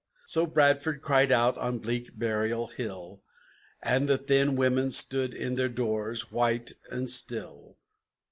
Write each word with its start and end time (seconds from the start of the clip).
So 0.25 0.47
Bradford 0.47 1.03
cried 1.03 1.31
out 1.31 1.59
on 1.59 1.77
bleak 1.77 2.17
Burial 2.17 2.65
Hill, 2.65 3.21
And 3.83 4.09
the 4.09 4.17
thin 4.17 4.55
women 4.55 4.89
stood 4.89 5.35
in 5.35 5.53
their 5.53 5.69
doors, 5.69 6.31
white 6.31 6.71
and 6.89 7.07
still. 7.07 7.77